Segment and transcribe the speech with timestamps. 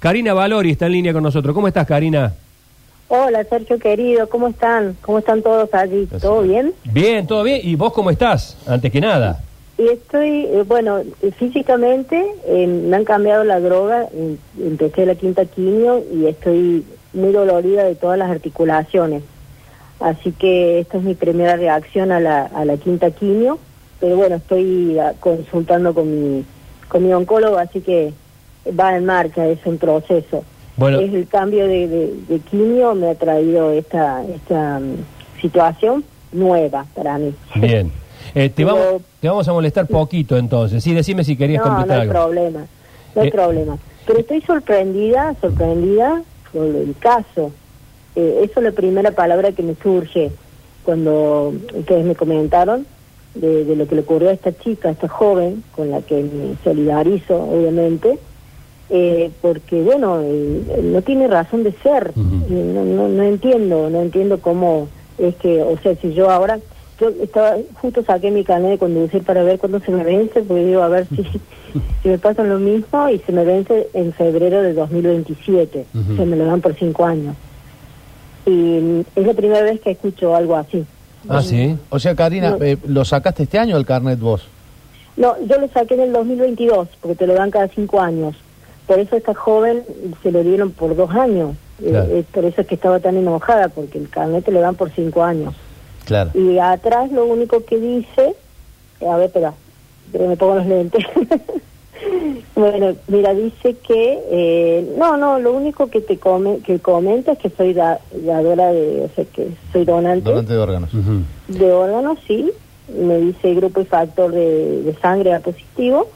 [0.00, 1.54] Karina Valori está en línea con nosotros.
[1.54, 2.32] ¿Cómo estás, Karina?
[3.08, 4.96] Hola, Sergio querido, ¿cómo están?
[5.02, 6.06] ¿Cómo están todos allí?
[6.20, 6.72] ¿Todo bien?
[6.84, 7.60] Bien, todo bien.
[7.62, 8.56] ¿Y vos cómo estás?
[8.66, 9.40] Antes que nada.
[9.76, 11.00] Y estoy, eh, bueno,
[11.36, 17.32] físicamente eh, me han cambiado la droga, em- empecé la quinta quimio y estoy muy
[17.32, 19.22] dolorida de todas las articulaciones.
[19.98, 23.58] Así que esta es mi primera reacción a la, a la quinta quimio,
[24.00, 26.08] pero bueno, estoy ah, consultando con
[26.38, 26.44] mi,
[26.88, 28.12] con mi oncólogo, así que
[28.78, 30.44] va en marcha, es un proceso.
[30.76, 30.98] Bueno.
[31.00, 36.86] Es el cambio de, de, de quimio me ha traído esta, esta mm, situación nueva
[36.94, 37.34] para mí.
[37.56, 37.90] Bien.
[38.34, 40.82] Eh, te, Pero- vamos, te vamos a molestar poquito entonces.
[40.82, 42.12] Sí, decime si querías No, no hay algo.
[42.12, 42.66] problema,
[43.14, 43.32] no hay Eh.
[43.32, 43.78] problema.
[44.06, 47.52] Pero estoy sorprendida, sorprendida por el caso.
[48.16, 50.30] Eh, eso es la primera palabra que me surge
[50.84, 52.86] cuando ustedes me comentaron
[53.34, 56.22] de, de lo que le ocurrió a esta chica, a esta joven, con la que
[56.22, 58.18] me solidarizo, obviamente,
[58.90, 62.12] eh, porque, bueno, eh, no tiene razón de ser.
[62.16, 64.88] Eh, no, no, no entiendo, no entiendo cómo
[65.18, 66.58] es que, o sea, si yo ahora,
[67.00, 70.64] yo estaba, justo saqué mi carnet de conducir para ver cuándo se me vence, porque
[70.64, 71.22] digo, a ver si,
[72.02, 76.16] si me pasa lo mismo y se me vence en febrero de 2027, Ujú.
[76.16, 77.36] se me lo dan por cinco años.
[78.46, 80.84] Y mm, es la primera vez que escucho algo así.
[81.28, 81.76] Ah, sí.
[81.90, 82.64] O sea, Karina, No.
[82.64, 84.46] eh, ¿lo sacaste este año el carnet vos?
[85.16, 88.34] No, yo lo saqué en el 2022, porque te lo dan cada cinco años.
[88.90, 89.84] Por eso esta joven
[90.20, 91.50] se lo dieron por dos años.
[91.80, 92.08] Eh, Claro.
[92.10, 94.90] eh, por eso es que estaba tan enojada, porque el carnet te lo dan por
[94.90, 95.54] cinco años.
[96.06, 96.32] Claro.
[96.34, 98.34] Y atrás lo único que dice,
[99.00, 99.54] eh, a ver, espera,
[100.10, 101.04] pero me pongo los lentes.
[102.56, 107.38] bueno, mira, dice que, eh, no, no, lo único que te come, que comenta es
[107.38, 110.90] que soy da- dadora de, o sea, que soy donante, Donante de órganos.
[111.46, 112.50] De órganos, sí.
[112.92, 116.08] Me dice grupo y factor de, de sangre A positivo,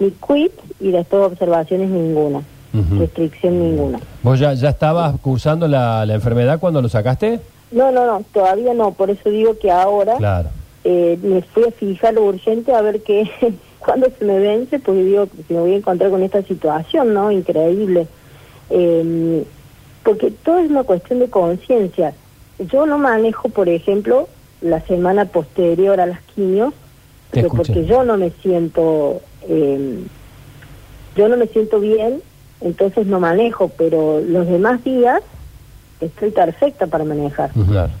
[0.00, 2.42] ni quit y después observaciones ninguna,
[2.98, 4.00] restricción ninguna.
[4.22, 7.40] ¿Vos ya, ya estabas cursando la, la enfermedad cuando lo sacaste?
[7.70, 10.48] No, no, no, todavía no, por eso digo que ahora Claro.
[10.84, 13.30] eh, me fui a fijar lo urgente a ver qué,
[13.78, 17.30] cuándo se me vence, porque digo que me voy a encontrar con esta situación, ¿no?
[17.30, 18.08] Increíble.
[18.70, 19.44] Eh,
[20.02, 22.14] porque todo es una cuestión de conciencia.
[22.58, 24.28] Yo no manejo, por ejemplo,
[24.60, 26.72] la semana posterior a las quimios,
[27.32, 27.72] Escuché.
[27.72, 30.00] porque yo no me siento, eh,
[31.16, 32.20] yo no me siento bien,
[32.60, 35.22] entonces no manejo, pero los demás días
[36.00, 37.50] estoy perfecta para manejar.
[37.68, 37.92] Claro.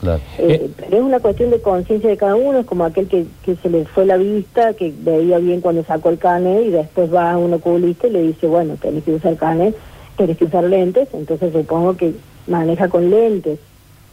[0.00, 0.20] Claro.
[0.38, 3.26] Eh, Eh, pero es una cuestión de conciencia de cada uno, es como aquel que,
[3.44, 7.12] que se le fue la vista, que veía bien cuando sacó el carnet y después
[7.12, 9.74] va a un oculista y le dice, bueno, tenés que usar carnet,
[10.16, 12.14] tenés que usar lentes, entonces supongo que
[12.46, 13.58] maneja con lentes.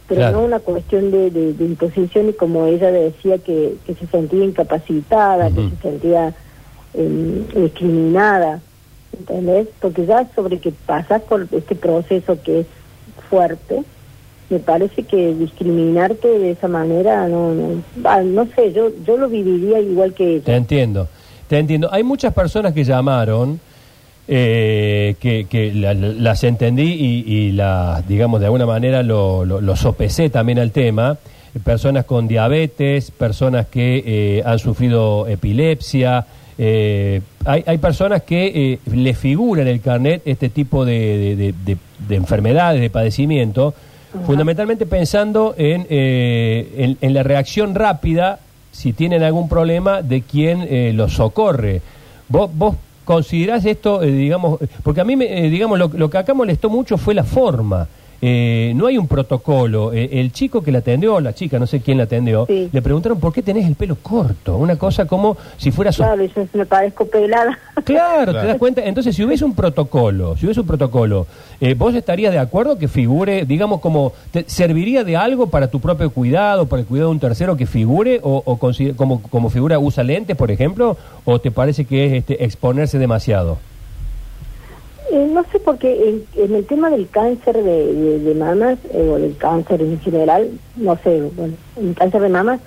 [0.06, 0.38] Pero Claro.
[0.38, 4.44] no una cuestión de, de, de imposición y como ella decía que, que se sentía
[4.44, 5.54] incapacitada, Ujú.
[5.70, 6.34] que se sentía
[6.94, 8.60] eh, discriminada,
[9.18, 9.68] ¿entendés?
[9.80, 12.66] Porque ya sobre que pasas por este proceso que es
[13.30, 13.82] fuerte,
[14.50, 19.28] me parece que discriminarte de esa manera no no, ah, no sé yo yo lo
[19.30, 21.08] viviría igual que Te ella entiendo,
[21.48, 21.88] te entiendo.
[21.90, 23.58] Hay muchas personas que llamaron,
[24.28, 29.44] eh, que, que la- la- las entendí y, y las, digamos, de alguna manera lo,
[29.44, 31.18] lo, lo sopesé también al tema.
[31.62, 36.26] Personas con diabetes, personas que eh, han sufrido epilepsia.
[36.58, 41.36] eh, hay, hay personas que eh, le figura en el carnet este tipo de, de-
[41.36, 41.76] de- de-
[42.08, 43.74] de enfermedades, de padecimiento,
[44.26, 48.38] fundamentalmente pensando en, eh, en, en la reacción rápida
[48.72, 51.80] si tienen algún problema de quien los socorre.
[52.28, 56.18] ¿Vos, vos considerás esto, eh, digamos, porque a mí, me, eh, digamos, lo, lo que
[56.18, 57.88] acá molestó mucho fue la forma.
[58.22, 59.92] Eh, no hay un protocolo.
[59.92, 62.68] Eh, el chico que la atendió, la chica, no sé quién la atendió, Sí.
[62.72, 64.56] le preguntaron por qué tenés el pelo corto.
[64.56, 65.92] Una cosa como si fuera...
[65.92, 68.82] so- claro yo me parezco pelada Claro, te das cuenta.
[68.84, 71.26] Entonces, si hubiese un protocolo, si hubiese un protocolo,
[71.60, 75.80] eh, ¿vos estarías de acuerdo que figure, digamos, como, te, serviría de algo para tu
[75.80, 78.58] propio cuidado, para el cuidado de un tercero que figure, o, o
[78.96, 83.58] como, como figura usa lentes, por ejemplo, o te parece que es este, exponerse demasiado?
[85.14, 89.08] Eh, no sé porque en, en el tema del cáncer de, de, de mamas eh,
[89.08, 92.58] o del cáncer en general no sé bueno el cáncer de mamas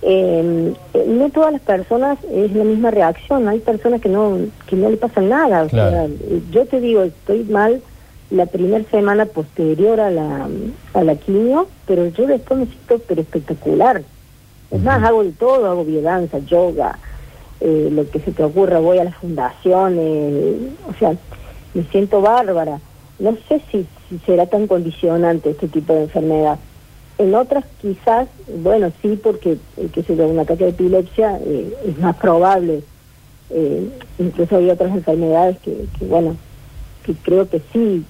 [0.00, 4.76] eh, eh, no todas las personas es la misma reacción hay personas que no que
[4.76, 7.82] no le pasa nada o sea, eh, yo te digo estoy mal
[8.30, 10.48] la primera semana posterior a la
[10.94, 14.02] a la quimio pero yo después me siento pero espectacular.
[14.70, 16.98] Es más hago de todo hago biodanza yoga
[17.60, 20.54] eh, lo que se te ocurra voy a las fundaciones
[20.88, 21.14] o sea
[21.74, 22.80] me siento bárbara.
[23.18, 26.58] No sé si, si será tan condicionante este tipo de enfermedad.
[27.18, 31.98] En otras quizás, bueno, sí, porque, eh, sé yo, un ataque de epilepsia eh, es
[31.98, 32.82] más probable.
[33.50, 33.88] Eh,
[34.18, 36.36] incluso hay otras enfermedades que, que, bueno,
[37.04, 38.04] que creo que sí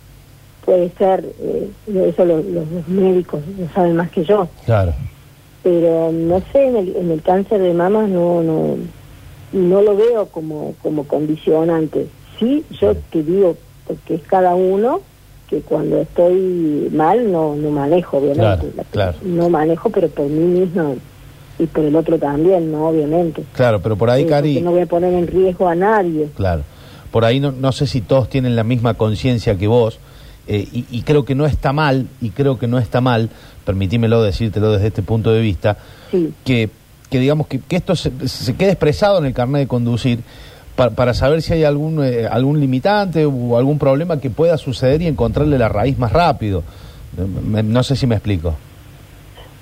[0.65, 4.95] puede ser, eh, eso lo- los, los médicos lo saben más que yo, Claro.
[5.63, 8.77] pero no sé, en el, en el cáncer de mama no, no,
[9.53, 12.09] no lo veo como, como condicionante.
[12.39, 15.01] Sí, yo te digo, porque es cada uno,
[15.49, 18.41] que cuando estoy mal no, no manejo, obviamente.
[18.41, 19.19] Claro, La- claro.
[19.23, 20.93] No manejo, pero por mí misma
[21.59, 22.89] y por el otro también, ¿no?
[22.89, 23.45] Obviamente.
[23.55, 26.29] Claro, pero por ahí, Eh, Cari, no voy a poner en riesgo a nadie.
[26.35, 26.63] claro,
[27.13, 29.99] por ahí no, no sé si todos tienen la misma conciencia que vos,
[30.49, 33.31] eh, y, y creo que no está mal, y creo que no está mal,
[33.65, 35.77] permitímelo decírtelo desde este punto de vista,
[36.11, 36.33] Sí.
[36.45, 36.71] que,
[37.11, 40.21] que digamos que, que esto se, se quede expresado en el carnet de conducir
[40.77, 45.03] pa- para saber si hay algún eh, algún limitante o algún problema que pueda suceder
[45.03, 46.63] y encontrarle la raíz más rápido.
[47.17, 48.55] No sé si me explico.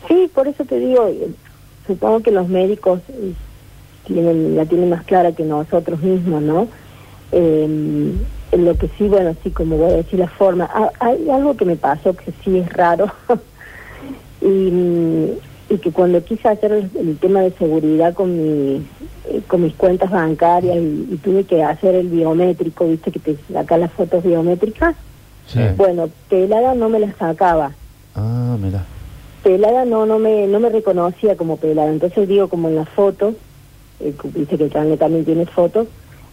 [0.08, 1.28] Sí, por eso te digo, eh,
[1.86, 3.32] supongo que los médicos eh,
[4.06, 6.68] tienen la tienen más clara que nosotros mismos, ¿no?
[7.32, 8.12] Eh,
[8.52, 10.68] lo que sí, bueno, sí, como voy a decir la forma,
[11.00, 13.10] hay algo que me pasó que sí es raro
[14.42, 15.26] y, mm,
[15.70, 18.82] y que cuando quise hacer el, el tema de seguridad con mi
[19.28, 23.36] eh, con mis cuentas bancarias y, y tuve que hacer el biométrico, viste que te
[23.52, 24.94] saca las fotos biométricas,
[25.46, 25.58] Sí.
[25.76, 27.72] bueno, pelada no me las sacaba
[28.14, 28.84] Ah, mira.
[29.42, 33.34] pelada no no me no me reconocía como pelada entonces digo como en la foto
[34.00, 35.88] eh, que dice que carnet también tiene fotos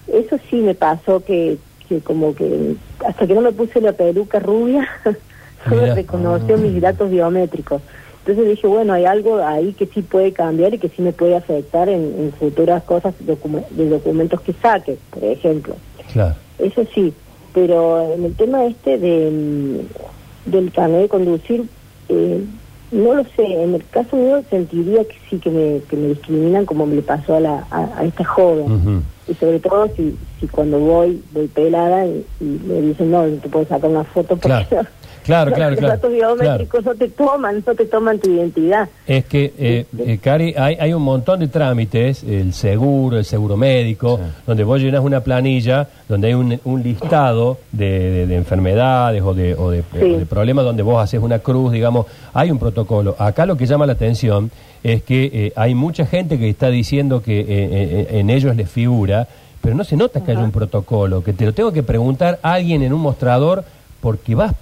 [0.07, 2.75] eso sí me pasó que, que como que
[3.07, 4.87] hasta que no me puse la peluca rubia
[5.69, 5.95] Mira.
[5.95, 6.57] reconoció Ah.
[6.57, 7.81] mis datos biométricos
[8.29, 11.35] entonces dije bueno hay algo ahí que sí puede cambiar y que sí me puede
[11.35, 15.75] afectar en, en futuras cosas docu- de documentos que saque por ejemplo
[16.13, 16.35] Claro.
[16.59, 17.13] eso sí,
[17.53, 21.65] pero en el tema este de mm, del carnet de conducir,
[22.07, 22.43] eh,
[22.91, 26.65] no lo sé, en el caso mío sentiría que sí que me, que me discriminan
[26.65, 29.03] como me le pasó a, la, a, a esta joven.
[29.29, 33.35] Y sobre todo si, si cuando voy, voy pelada y, y me dicen, no, no
[33.37, 34.87] te puedo sacar una foto porque Claro.
[35.25, 35.93] Claro, claro, los claro.
[35.95, 38.89] datos biométricos no te toman, no te toman tu identidad.
[39.05, 43.55] Es que, eh, eh, Cari, hay, hay un montón de trámites, el seguro, el seguro
[43.55, 44.31] médico, Sí.
[44.47, 49.35] donde vos llenas una planilla, donde hay un, un listado de, de- de enfermedades o
[49.35, 50.13] de, o de- Sí.
[50.15, 53.15] o de problemas donde vos haces una cruz, digamos, hay un protocolo.
[53.19, 54.49] Acá lo que llama la atención
[54.83, 58.69] es que eh, hay mucha gente que está diciendo que eh, eh, en ellos les
[58.71, 59.18] figura,
[59.61, 60.45] pero no se nota que haya Ajá.
[60.45, 63.63] un protocolo, que te lo tengo que preguntar a alguien en un mostrador
[64.01, 64.53] porque vas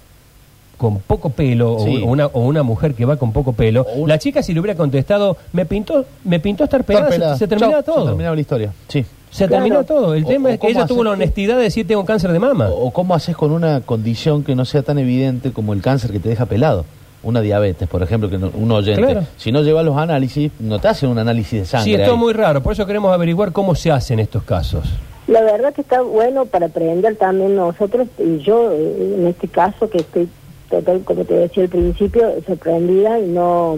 [0.76, 2.00] con poco pelo o Sí.
[2.02, 4.60] o una, o una mujer que va con poco pelo, un- la chica si le
[4.60, 8.04] hubiera contestado, me pintó, me pintó estar Estar pelada, se- se, terminaba Chau, todo.
[8.04, 8.72] Se terminaba la historia.
[8.86, 9.04] Sí.
[9.30, 9.62] Se Claro.
[9.64, 10.14] terminó todo.
[10.14, 12.38] El O- tema o es que ella tuvo la honestidad de decir tengo cáncer de
[12.38, 12.68] mama.
[12.68, 16.12] O, o cómo haces con una condición que no sea tan evidente como el cáncer
[16.12, 16.84] que te deja pelado.
[17.22, 19.02] Una diabetes, por ejemplo, que no- un oyente.
[19.02, 19.26] Claro.
[19.36, 21.84] Si no llevas los análisis, no te hacen un análisis de sangre.
[21.84, 22.20] sí, es todo ahí.
[22.20, 22.62] muy raro.
[22.62, 24.84] Por eso queremos averiguar cómo se hacen estos casos.
[25.26, 29.90] La verdad que está bueno para aprender también nosotros, y yo eh, en este caso
[29.90, 30.28] que estoy
[30.70, 33.76] total, como te decía al principio, sorprendida y no,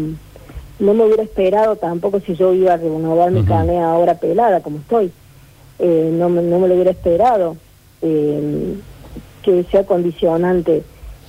[0.78, 3.48] no me hubiera esperado tampoco si yo iba a renovar mi Ujú.
[3.48, 5.10] carnet ahora pelada como estoy.
[5.78, 7.56] Eh, no, me, no me lo hubiera esperado
[8.02, 8.74] eh,
[9.42, 10.82] que sea condicionante.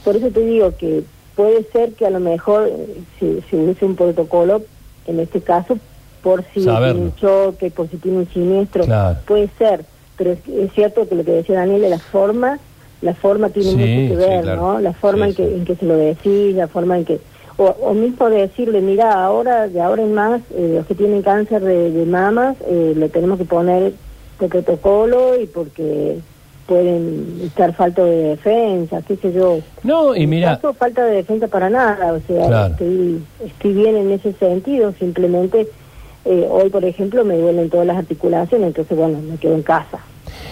[0.04, 1.04] Por eso te digo que
[1.42, 4.62] puede ser que a lo mejor eh, si hubiese un protocolo,
[5.08, 5.80] en este caso,
[6.22, 6.94] por si Saberlo.
[6.94, 9.18] tiene un choque, por si tiene un siniestro, Claro.
[9.26, 9.84] puede ser,
[10.18, 12.60] pero es, es cierto que lo que decía Daniel, la forma,
[13.02, 14.62] la forma tiene Sí, mucho que sí, ver, claro.
[14.62, 14.80] ¿no?
[14.82, 17.20] La forma Sí, en, que, en que se lo decís, la forma en que...
[17.58, 21.24] O, o mismo de decirle, mira, ahora, de ahora en más, eh, los que tienen
[21.24, 23.94] cáncer de, de mamas, eh, le tenemos que poner
[24.38, 26.20] protocolo y porque
[26.76, 29.60] pueden estar falto de defensa, qué sé yo.
[29.84, 32.72] No, y mira, caso, falta de defensa para nada, o sea, Claro.
[32.74, 35.68] estoy, estoy bien en ese sentido, simplemente
[36.24, 40.00] eh, hoy, por ejemplo, me duelen todas las articulaciones, entonces, bueno, me quedo en casa.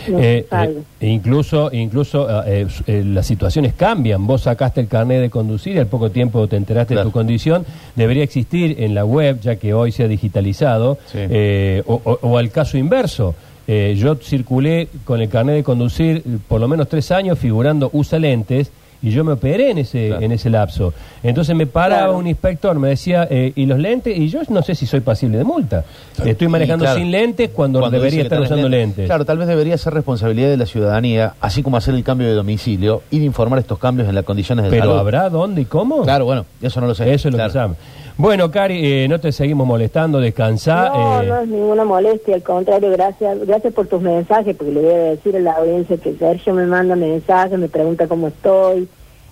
[0.09, 0.81] No eh, salgo.
[0.99, 4.27] eh, incluso, incluso eh, eh, las situaciones cambian.
[4.27, 7.07] Vos sacaste el carnet de conducir y al poco tiempo te enteraste Claro.
[7.07, 7.65] de tu condición.
[7.95, 11.19] Debería existir en la web, ya que hoy se ha digitalizado, Sí.
[11.21, 13.35] eh, o, o- o al caso inverso.
[13.71, 18.17] Eh, yo circulé con el carnet de conducir por lo menos tres años figurando usa
[18.17, 18.71] lentes
[19.01, 20.21] y yo me operé en ese, Claro.
[20.23, 20.93] en ese lapso.
[21.23, 22.17] Entonces me paraba Claro.
[22.17, 24.17] un inspector, me decía, eh, ¿y los lentes?
[24.17, 25.83] Y yo no sé si soy pasible de multa.
[26.25, 29.05] Estoy Y manejando claro, sin lentes cuando, cuando debería estar usando lentes.
[29.05, 32.33] Claro, tal vez debería ser responsabilidad de la ciudadanía, así como hacer el cambio de
[32.33, 34.97] domicilio, ir a informar estos cambios en las condiciones de Pero salud.
[34.97, 36.03] ¿habrá dónde y cómo?
[36.03, 37.05] Claro, bueno, eso no lo sé.
[37.13, 37.49] Eso es lo Claro.
[37.51, 37.73] que sabe.
[38.17, 40.89] Bueno, Cari, eh, no te seguimos molestando, descansá.
[40.89, 44.81] No, eh, no es ninguna molestia, al contrario, gracias gracias por tus mensajes, porque le
[44.81, 48.88] voy a decir a la audiencia que Sergio me manda mensajes, me pregunta cómo estoy,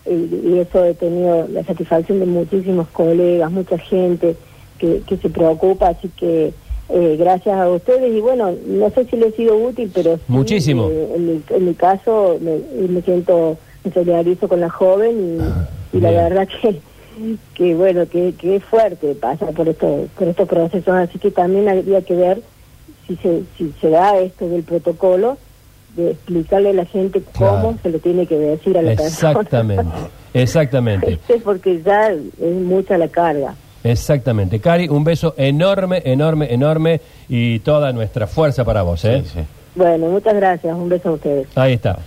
[0.10, 4.36] y, y eso he tenido la satisfacción de muchísimos colegas, mucha gente
[4.80, 6.54] que, que se preocupa, así que
[6.90, 8.14] eh, gracias a ustedes.
[8.14, 10.88] Y bueno, no sé si les he sido útil, pero sí, Muchísimo.
[10.90, 15.40] eh, en, mi, en mi caso me, me siento, me solidarizo con la joven
[15.94, 16.80] y, y la verdad que,
[17.56, 21.68] que bueno, que, que es fuerte pasar por, esto, por estos procesos, así que también
[21.68, 22.42] habría que ver
[23.08, 25.38] si se, si se da esto del protocolo,
[25.98, 27.78] de explicarle a la gente cómo Claro.
[27.84, 30.08] se le tiene que decir a la Exactamente, persona.
[30.34, 32.22] exactamente, Este, Porque ya es
[32.62, 33.56] mucha la carga.
[33.84, 34.60] exactamente.
[34.60, 39.24] Cari, un beso enorme, enorme, enorme y toda nuestra fuerza para vos, ¿eh?
[39.26, 39.40] Sí, sí.
[39.76, 40.76] Bueno, muchas gracias.
[40.76, 41.48] Un beso a ustedes.
[41.56, 42.00] Ahí está.